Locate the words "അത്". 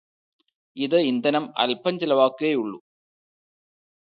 0.77-0.97